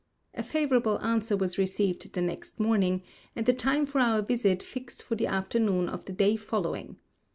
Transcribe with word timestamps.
A 0.33 0.41
favorable 0.41 0.99
answer 1.03 1.37
was 1.37 1.59
received 1.59 2.11
the 2.15 2.23
next 2.23 2.59
morning, 2.59 3.03
and 3.35 3.45
the 3.45 3.53
time 3.53 3.85
for 3.85 4.01
our 4.01 4.23
visit 4.23 4.63
fixed 4.63 5.03
for 5.03 5.13
the 5.13 5.27
afternoon 5.27 5.87
of 5.87 6.05
the 6.05 6.11
day 6.13 6.37
following. 6.37 6.95